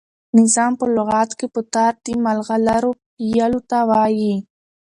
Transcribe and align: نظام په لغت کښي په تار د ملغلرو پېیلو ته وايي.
نظام 0.39 0.71
په 0.79 0.85
لغت 0.95 1.29
کښي 1.39 1.47
په 1.53 1.61
تار 1.73 1.93
د 2.05 2.07
ملغلرو 2.25 2.91
پېیلو 3.17 3.59
ته 3.69 3.77
وايي. 3.89 4.35